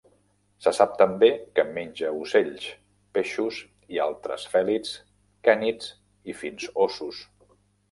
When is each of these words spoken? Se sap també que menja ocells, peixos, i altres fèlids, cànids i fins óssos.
Se 0.65 0.71
sap 0.77 0.95
també 1.01 1.27
que 1.59 1.65
menja 1.75 2.09
ocells, 2.21 2.65
peixos, 3.19 3.61
i 3.97 4.01
altres 4.07 4.47
fèlids, 4.55 4.97
cànids 5.51 5.93
i 6.35 6.39
fins 6.43 6.69
óssos. 6.91 7.25